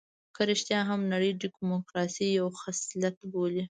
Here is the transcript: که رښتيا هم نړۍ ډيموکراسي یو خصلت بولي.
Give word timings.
که 0.35 0.41
رښتيا 0.51 0.79
هم 0.89 1.01
نړۍ 1.13 1.31
ډيموکراسي 1.41 2.27
یو 2.39 2.47
خصلت 2.61 3.15
بولي. 3.31 3.59